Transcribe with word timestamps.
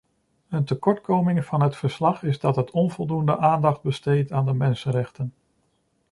Een 0.49 0.63
tekortkoming 0.65 1.45
van 1.45 1.61
het 1.61 1.75
verslag 1.75 2.23
is 2.23 2.39
dat 2.39 2.55
het 2.55 2.71
onvoldoende 2.71 3.37
aandacht 3.37 3.81
besteedt 3.81 4.31
aan 4.31 4.45
de 4.45 4.53
mensenrechten. 4.53 5.33